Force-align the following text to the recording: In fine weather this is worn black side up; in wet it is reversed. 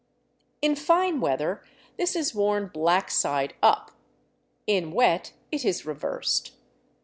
In 0.63 0.75
fine 0.75 1.19
weather 1.21 1.63
this 1.95 2.15
is 2.15 2.33
worn 2.33 2.71
black 2.73 3.11
side 3.11 3.53
up; 3.61 3.91
in 4.65 4.93
wet 4.93 5.33
it 5.51 5.63
is 5.63 5.85
reversed. 5.85 6.53